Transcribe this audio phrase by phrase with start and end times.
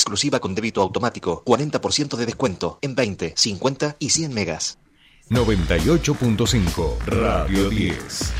[0.00, 4.78] exclusiva con débito automático, 40% de descuento en 20, 50 y 100 megas.
[5.30, 8.32] 98.5 Radio 10.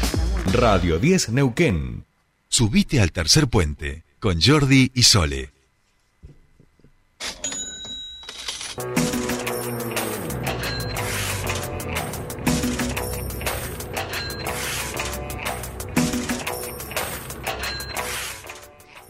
[0.52, 2.04] Radio 10 Neuquén.
[2.48, 5.52] Subite al tercer puente con Jordi y Sole.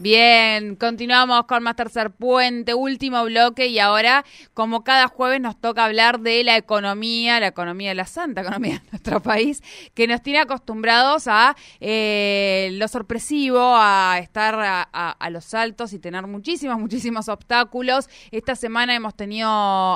[0.01, 5.85] Bien, continuamos con más tercer puente, último bloque y ahora, como cada jueves, nos toca
[5.85, 9.61] hablar de la economía, la economía de la santa economía de nuestro país,
[9.93, 14.55] que nos tiene acostumbrados a eh, lo sorpresivo, a estar
[14.91, 18.09] a, los altos y tener muchísimos, muchísimos obstáculos.
[18.31, 19.47] Esta semana hemos tenido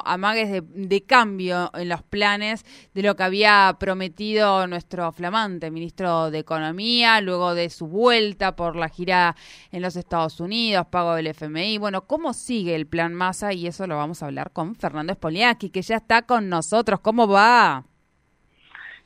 [0.07, 2.63] amagues de, de cambio en los planes
[2.93, 8.75] de lo que había prometido nuestro flamante ministro de Economía, luego de su vuelta por
[8.75, 9.35] la gira
[9.71, 11.77] en los Estados Unidos, pago del FMI.
[11.77, 13.53] Bueno, ¿cómo sigue el plan Massa?
[13.53, 16.99] Y eso lo vamos a hablar con Fernando Spoliaki, que ya está con nosotros.
[16.99, 17.83] ¿Cómo va?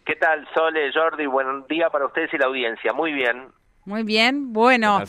[0.06, 1.28] ¿Qué tal, Sole, Jordi?
[1.28, 2.94] Buen día para ustedes y la audiencia.
[2.94, 3.50] Muy bien.
[3.90, 5.00] Muy bien, bueno,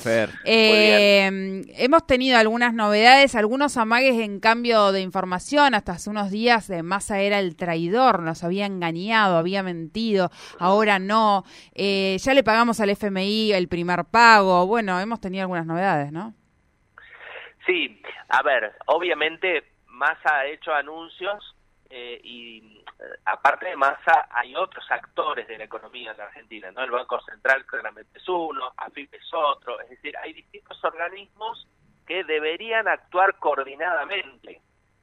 [0.47, 5.75] eh, hemos tenido algunas novedades, algunos amagues en cambio de información.
[5.75, 10.99] Hasta hace unos días de Massa era el traidor, nos había engañado, había mentido, ahora
[10.99, 11.45] no.
[11.75, 14.67] Eh, ya le pagamos al FMI el primer pago.
[14.67, 16.33] Bueno, hemos tenido algunas novedades, ¿no?
[17.67, 21.55] Sí, a ver, obviamente Massa ha hecho anuncios
[21.91, 22.80] eh, y
[23.25, 26.83] aparte de Massa hay otros actores de la economía de la Argentina, ¿no?
[26.83, 31.67] El Banco Central claramente es uno, AFIP es otro, es decir, hay distintos organismos
[32.07, 34.61] que deberían actuar coordinadamente,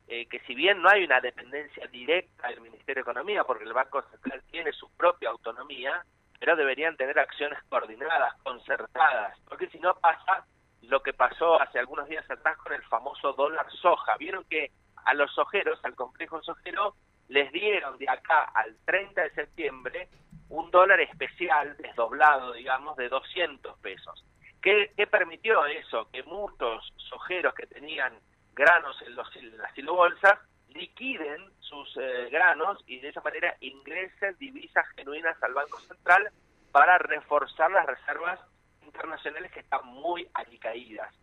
[0.08, 3.74] eh, que si bien no hay una dependencia directa del Ministerio de Economía, porque el
[3.74, 6.04] Banco Central tiene su propia autonomía,
[6.40, 10.46] pero deberían tener acciones coordinadas, concertadas, porque si no pasa
[10.84, 14.16] lo que pasó hace algunos días atrás con el famoso dólar soja.
[14.18, 14.72] Vieron que
[15.06, 16.96] a los sojeros, al complejo sojero,
[17.30, 20.10] les dieron de acá al 30 de septiembre
[20.50, 24.26] un dólar especial desdoblado, digamos, de 200 pesos.
[24.62, 26.10] ¿Qué, permitió eso?
[26.12, 28.14] Que muchos sojeros que tenían
[28.54, 29.28] granos en, los,
[29.58, 30.40] las silobolsas
[30.70, 36.30] liquiden sus eh, granos y de esa manera ingresen divisas genuinas al Banco Central
[36.72, 38.40] para reforzar las reservas
[38.82, 41.14] internacionales que están muy alicaídas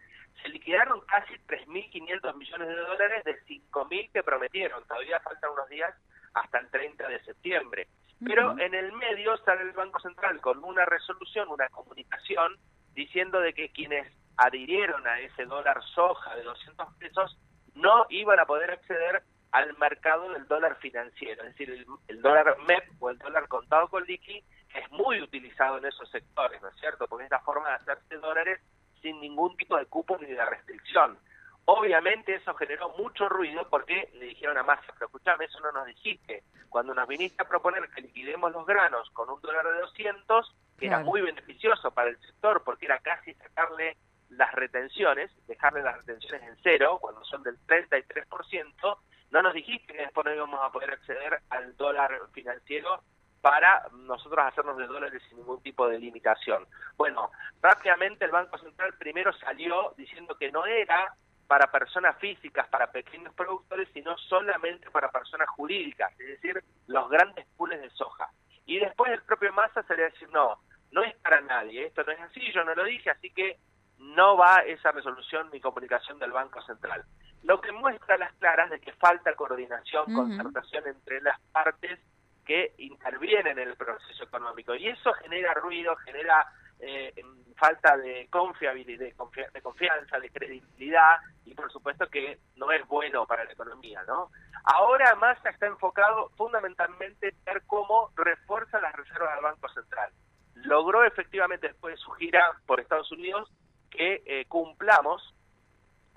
[0.44, 4.84] se liquidaron casi 3.500 millones de dólares de 5.000 que prometieron.
[4.84, 5.94] Todavía faltan unos días
[6.34, 7.88] hasta el 30 de septiembre.
[8.22, 12.59] Pero en el medio sale el Banco Central con una resolución, una comunicación,
[12.93, 14.06] diciendo de que quienes
[14.37, 17.38] adhirieron a ese dólar soja de 200 pesos
[17.75, 22.56] no iban a poder acceder al mercado del dólar financiero, es decir, el, el dólar
[22.66, 24.43] MEP o el dólar contado con liqui
[24.75, 27.06] es muy utilizado en esos sectores, ¿no es cierto?
[27.06, 28.60] Porque esta forma de hacerse dólares
[29.04, 31.19] sin ningún tipo de cupo ni de restricción.
[31.66, 35.87] Obviamente eso generó mucho ruido porque le dijeron a Massa, pero escuchame, eso no nos
[35.87, 36.42] dijiste.
[36.70, 40.87] Cuando nos viniste a proponer que liquidemos los granos con un dólar de 200, que
[40.87, 43.97] era muy beneficioso para el sector porque era casi sacarle
[44.31, 48.98] las retenciones, dejarle las retenciones en cero, cuando son del 33%,
[49.31, 53.03] no nos dijiste que después no íbamos a poder acceder al dólar financiero
[53.44, 56.66] para nosotros hacernos de dólares sin ningún tipo de limitación.
[56.97, 61.15] Bueno, rápidamente el Banco Central primero salió diciendo que no era
[61.47, 67.44] para personas físicas, para pequeños productores, sino solamente para personas jurídicas, es decir, los grandes
[67.59, 68.31] pools de soja.
[68.65, 70.60] Y después el propio Massa salió a decir, no,
[70.93, 73.59] no es para nadie, esto no es así, yo no lo dije, así que
[73.99, 77.04] no va esa resolución ni comunicación del Banco Central.
[77.43, 82.00] Lo que muestra las claras de que falta coordinación, concertación entre las partes
[82.44, 84.75] que intervienen en el proceso económico.
[84.75, 86.47] Y eso genera ruido, genera
[86.81, 87.15] eh,
[87.56, 89.06] falta de confiabilidad,
[89.53, 94.31] de, confianza, de credibilidad y por supuesto que no es bueno para la economía, ¿no?
[94.65, 100.10] Ahora Massa está enfocado fundamentalmente en ver cómo refuerza las reservas del Banco Central.
[100.54, 103.50] Logró efectivamente después de su gira por Estados Unidos
[103.91, 105.34] que eh, cumplamos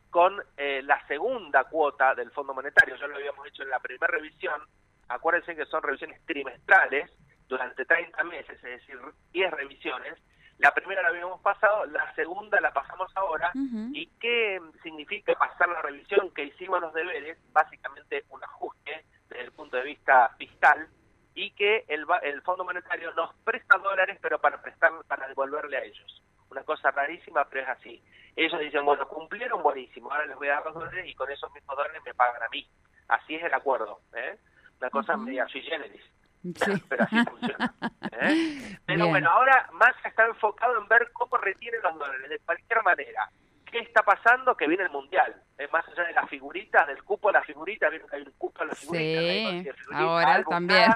[0.10, 2.96] con eh, la segunda cuota del Fondo Monetario.
[2.96, 4.62] Ya lo habíamos hecho en la primera revisión,
[5.10, 7.12] acuérdense que son revisiones trimestrales
[7.48, 9.00] durante 30 meses, es decir,
[9.32, 10.20] 10 revisiones.
[10.60, 13.52] La primera la habíamos pasado, la segunda la pasamos ahora.
[13.94, 16.34] ¿Y qué significa pasar la revisión?
[16.34, 20.88] Que hicimos los deberes, básicamente un ajuste desde el punto de vista fiscal,
[21.36, 25.84] y que el, el Fondo Monetario nos presta dólares, pero para prestar, para devolverle a
[25.84, 26.24] ellos.
[26.50, 28.04] Una cosa rarísima, pero es así.
[28.36, 31.54] Ellos dicen, bueno, cumplieron buenísimo, ahora les voy a dar los dólares y con esos
[31.54, 32.68] mismos dólares me pagan a mí.
[33.08, 34.00] Así es el acuerdo.
[34.14, 34.40] ¿eh?
[34.80, 36.04] Una cosa media sui generis.
[36.90, 37.74] Pero así funciona.
[38.22, 38.78] ¿eh?
[38.86, 43.30] Pero bueno, ahora más está enfocado en ver cómo retiene los dólares, de cualquier manera.
[43.66, 44.56] ¿Qué está pasando?
[44.56, 45.36] Que viene el Mundial.
[45.58, 48.66] Es más allá de las figuritas, del cupo figuritas, vieron que hay un cupo de
[48.68, 49.24] las figuritas.
[49.24, 50.92] Sí, figurita, ahora también.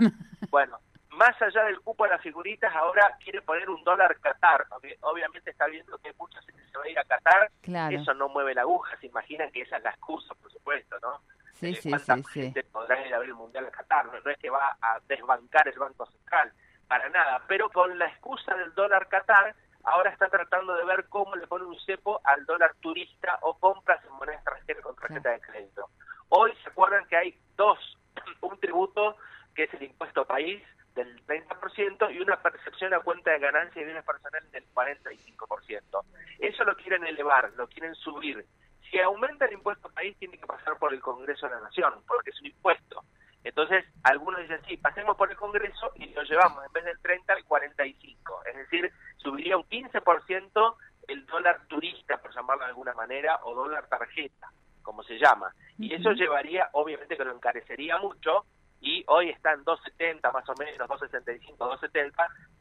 [0.50, 0.80] Bueno,
[1.12, 4.66] más allá del cupo de las figuritas, ahora quiere poner un dólar Qatar,
[5.02, 7.98] obviamente está viendo que mucha gente se va a ir a Qatar, Claro.
[7.98, 11.22] eso no mueve la aguja, se imaginan que esa es la excusa, por supuesto, ¿no?
[11.62, 12.42] Sí, Eh, sí, ¿cuánta sí, sí.
[12.42, 14.06] gente podrá ir a ver el Mundial a Qatar?
[14.08, 16.52] No, no es que va a desbancar el Banco Central,
[16.88, 21.36] para nada, pero con la excusa del dólar Qatar, ahora está tratando de ver cómo
[21.36, 25.40] le pone un cepo al dólar turista o compras en moneda extranjera con tarjeta de
[25.42, 25.90] crédito.
[26.30, 27.80] Hoy se acuerdan que hay dos,
[28.42, 29.16] un tributo
[29.56, 30.62] que es el impuesto país
[30.96, 36.04] del 30% y una percepción a cuenta de ganancias y bienes personales del 45%.
[36.40, 38.46] Eso lo quieren elevar, lo quieren subir.
[38.92, 42.32] Si aumenta el impuesto país, tiene que pasar por el Congreso de la Nación, porque
[42.32, 43.04] es un impuesto.
[43.44, 47.34] Entonces, algunos dicen, sí, pasemos por el Congreso y lo llevamos en vez del 30
[47.34, 48.44] al 45.
[48.46, 50.76] Es decir, subiría un 15%
[51.08, 54.52] el dólar turista, por llamarlo de alguna manera, o dólar tarjeta,
[54.82, 55.54] como se llama.
[55.80, 58.46] Y eso llevaría, obviamente que lo encarecería mucho,
[58.82, 62.14] y hoy está en 2.70 más o menos, 2.65, 2.70,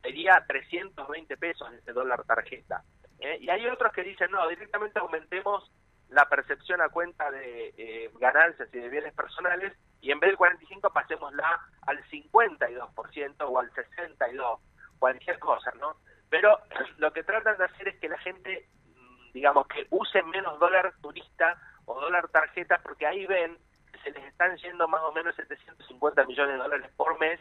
[0.03, 2.83] sería 320 pesos ese dólar tarjeta.
[3.19, 3.39] ¿eh?
[3.41, 5.71] Y hay otros que dicen, no, directamente aumentemos
[6.11, 10.37] la percepción a cuenta de eh, ganancias y de bienes personales y en vez del
[10.37, 14.59] 45 pasémosla al 52% o al 62%,
[14.99, 15.97] cualquier cosa, ¿no?
[16.29, 16.59] Pero
[16.99, 20.93] lo que tratan de hacer es que la gente, mm, digamos, que use menos dólar
[21.01, 23.59] turista o dólar tarjeta porque ahí ven
[23.93, 27.41] que se les están yendo más o menos 750 millones de dólares por mes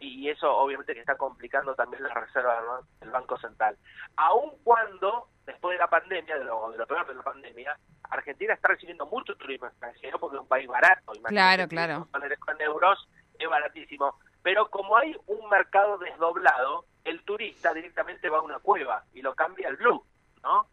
[0.00, 3.76] y eso obviamente que está complicando también la reserva del Banco Central.
[4.16, 7.76] Aun cuando, después de la pandemia, de lo, de lo peor de la pandemia,
[8.10, 11.12] Argentina está recibiendo mucho turismo extranjero porque es un país barato.
[11.24, 12.08] Claro, claro.
[12.40, 13.08] con euros
[13.38, 14.18] es baratísimo.
[14.42, 19.34] Pero como hay un mercado desdoblado, el turista directamente va a una cueva y lo
[19.34, 20.04] cambia al blue,
[20.42, 20.66] ¿no?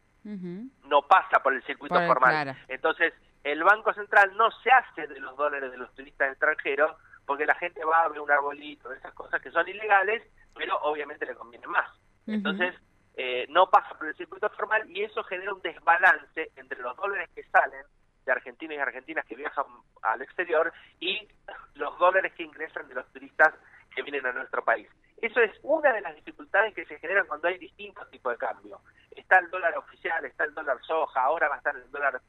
[0.83, 2.31] No pasa por el circuito Por el- formal.
[2.44, 2.60] claro.
[2.68, 3.13] Entonces,
[3.44, 6.92] el Banco Central no se hace de los dólares de los turistas extranjeros
[7.29, 10.23] porque la gente va a ver un arbolito, esas cosas que son ilegales,
[10.55, 11.87] pero obviamente le conviene más.
[12.25, 12.73] Entonces,
[13.13, 17.29] eh, no pasa por el circuito formal y eso genera un desbalance entre los dólares
[17.35, 17.85] que salen
[18.25, 19.63] de argentinos y argentinas que viajan
[20.01, 21.27] al exterior y
[21.75, 23.53] los dólares que ingresan de los turistas
[23.93, 24.89] que vienen a nuestro país.
[25.21, 28.81] Eso es una de las dificultades que se generan cuando hay distintos tipos de cambio.
[29.11, 32.19] Está el dólar oficial, está el dólar soja, ahora va a estar el dólar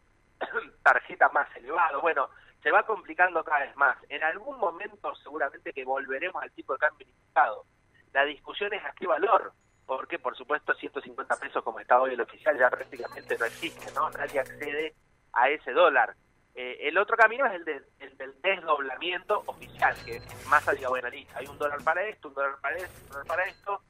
[0.83, 2.03] tarjeta más elevado.
[2.03, 2.29] Bueno,
[2.63, 3.97] se va complicando cada vez más.
[4.09, 7.65] En algún momento seguramente que volveremos al tipo de cambio unificado.
[8.13, 9.53] La discusión es a qué valor,
[9.87, 14.11] porque por supuesto 150 pesos como está hoy el oficial ya prácticamente no existe, ¿no?
[14.11, 14.95] Nadie accede
[15.33, 16.15] a ese dólar.
[16.55, 21.09] Eh, el otro camino es el, de- el del desdoblamiento oficial, que Massa diga, bueno,
[21.09, 23.83] listo, hay un dólar para esto, un dólar para esto, un dólar para esto,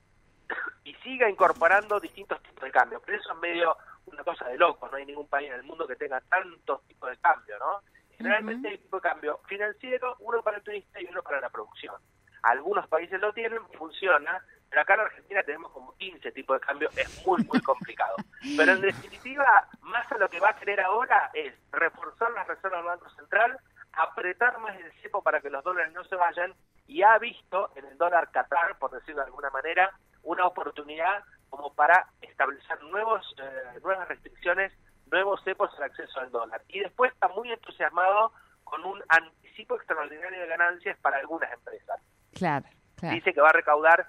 [0.85, 3.01] y siga incorporando distintos tipos de cambio.
[3.05, 3.77] Pero eso es medio
[4.07, 7.09] una cosa de loco, no hay ningún país en el mundo que tenga tantos tipos
[7.11, 7.81] de cambio, ¿no?
[8.21, 11.95] Generalmente hay tipo de cambio financiero, uno para el turista y uno para la producción.
[12.43, 16.91] Algunos países lo tienen, funciona, pero acá en Argentina tenemos como 15 tipos de cambio,
[16.97, 18.17] es muy, muy complicado.
[18.59, 22.81] Pero en definitiva, más a lo que va a querer ahora es reforzar las reservas
[22.81, 23.59] del Banco Central,
[23.93, 26.55] apretar más el cepo para que los dólares no se vayan,
[26.87, 29.93] y ha visto en el dólar Qatar, por decirlo de alguna manera,
[30.23, 34.73] una oportunidad como para establecer nuevos eh, nuevas restricciones,
[35.11, 36.63] nuevos cepos al acceso al dólar.
[36.69, 38.33] Y después está muy entusiasmado
[38.65, 42.01] con un anticipo extraordinario de ganancias para algunas empresas
[42.33, 43.15] Claro, claro.
[43.15, 44.07] dice que va a recaudar,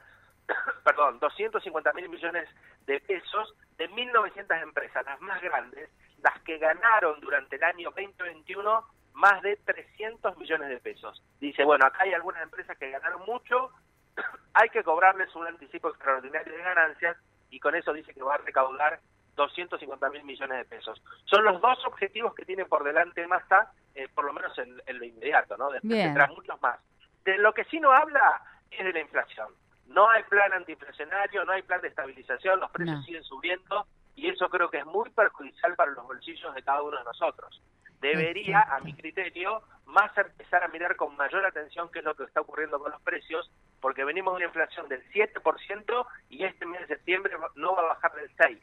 [0.83, 2.47] perdón, 250 mil millones
[2.85, 5.89] de pesos de 1.900 empresas, las más grandes,
[6.21, 11.21] las que ganaron durante el año 2021 más de 300 millones de pesos.
[11.39, 13.71] Dice, bueno, acá hay algunas empresas que ganaron mucho,
[14.53, 17.17] hay que cobrarles un anticipo extraordinario de ganancias
[17.49, 18.99] y con eso dice que va a recaudar
[19.35, 21.01] 250 mil millones de pesos.
[21.25, 24.99] Son los dos objetivos que tiene por delante Massa, eh, por lo menos en, en
[24.99, 25.69] lo inmediato, ¿no?
[25.71, 26.79] Después tendrá muchos más.
[27.23, 29.47] De lo que sí no habla es de la inflación.
[29.87, 33.03] No hay plan antiinflacionario, no hay plan de estabilización, los precios No.
[33.03, 33.85] siguen subiendo
[34.15, 37.61] y eso creo que es muy perjudicial para los bolsillos de cada uno de nosotros.
[37.99, 42.23] Debería, a mi criterio, más empezar a mirar con mayor atención qué es lo que
[42.23, 46.81] está ocurriendo con los precios, porque venimos de una inflación del 7% y este mes
[46.81, 48.59] de septiembre no va a bajar del 6%.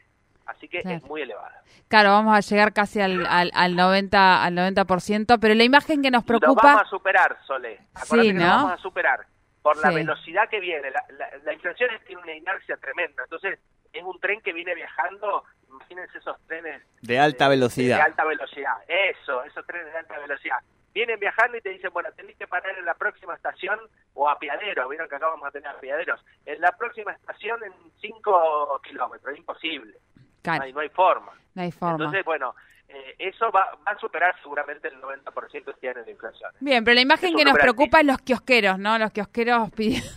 [0.49, 0.97] Así que Claro.
[0.97, 1.63] es muy elevada.
[1.89, 6.11] Claro, vamos a llegar casi al, al, al 90 al 90%, pero la imagen que
[6.11, 7.79] nos Lo preocupa vamos a superar, Sole.
[8.05, 8.41] Sí, que ¿no?
[8.41, 9.21] lo vamos a superar
[9.63, 9.95] por la Sí.
[9.97, 10.91] velocidad que viene.
[10.91, 13.23] La, la, la inflación es- tiene una inercia tremenda.
[13.25, 13.59] Entonces,
[13.93, 15.45] es un tren que viene viajando.
[15.69, 17.97] Imagínense esos trenes De alta de- velocidad.
[17.97, 18.75] De alta velocidad.
[18.89, 20.57] Eso, esos trenes de alta velocidad.
[20.95, 23.79] Vienen viajando y te dicen, bueno, tenés que parar en la próxima estación
[24.15, 24.89] o apiadero.
[24.89, 26.25] Vieron que acá vamos a tener apiaderos.
[26.47, 29.37] En la próxima estación en 5 kilómetros.
[29.37, 29.95] Imposible.
[30.43, 30.59] Claro.
[30.61, 31.33] No, hay, no hay forma.
[31.55, 31.95] No hay forma.
[32.05, 32.55] Entonces, bueno,
[32.89, 36.51] eh, eso va, va a superar seguramente el 90% este año de inflación.
[36.61, 38.97] Bien, pero la imagen que nos preocupa es los kiosqueros, ¿no?
[38.99, 40.09] Los kiosqueros pidiendo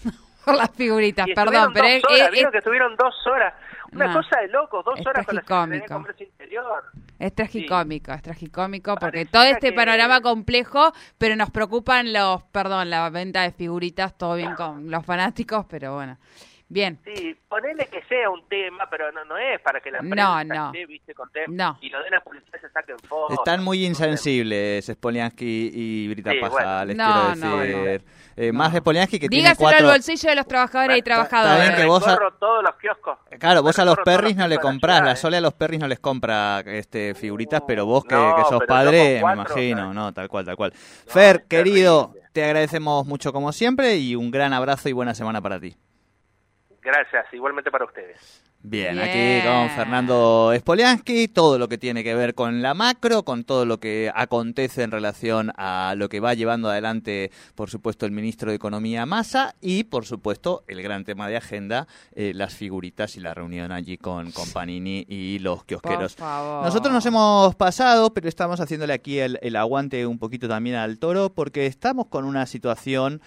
[0.46, 3.54] por las figuritas, Y perdón, pero es, horas, es- ¿vieron que estuvieron dos horas?
[3.92, 4.14] Una No.
[4.14, 5.88] cosa de locos, dos Es horas con la Secretaría de.
[5.88, 6.84] Comercio Interior.
[7.20, 12.42] es tragicómico, es tragicómico porque Parecía todo este que- panorama complejo, pero nos preocupan los,
[12.44, 16.18] perdón, la venta de figuritas, todo bien con los fanáticos, pero bueno.
[16.74, 20.44] Bien, Sí, ponele que sea un tema, pero no, no es para que la prensa
[20.46, 20.68] no.
[20.68, 21.78] esté, viste, con temas No.
[21.82, 23.38] y lo a publicidad y se saquen fotos.
[23.38, 26.86] Están muy insensibles Spoliansky y Brita Sí, Paja, bueno.
[26.86, 28.06] les No, quiero no, decir.
[28.38, 29.88] Eh, Más de Spoliansky que tiene dígaselo cuatro...
[29.90, 31.68] al bolsillo de los trabajadores y Está- está trabajadoras.
[31.68, 33.18] bien que vos a- Recorro todos los kioscos.
[33.38, 35.16] Claro, vos a los perris no le de comprás, la ¿eh?
[35.18, 38.62] Sole a los perris no les compra este figuritas, pero vos que, No, que sos
[38.66, 39.96] padre, me imagino, ¿sabes?
[39.96, 40.72] no, tal cual, tal cual.
[40.74, 42.30] Fer, querido, terrible.
[42.32, 45.76] te agradecemos mucho como siempre y un gran abrazo y buena semana para ti.
[46.84, 48.42] Gracias, igualmente para ustedes.
[48.64, 49.00] Bien, Bien.
[49.00, 53.66] aquí con Fernando Spoliansky, todo lo que tiene que ver con la macro, con todo
[53.66, 58.52] lo que acontece en relación a lo que va llevando adelante, por supuesto, el ministro
[58.52, 63.20] de Economía Massa y, por supuesto, el gran tema de agenda, eh, las figuritas y
[63.20, 66.16] la reunión allí con, con Panini y los Por kiosqueros.
[66.16, 66.64] favor.
[66.64, 71.00] Nosotros nos hemos pasado, pero estamos haciéndole aquí el, el aguante un poquito también al
[71.00, 73.22] toro, porque estamos con una situación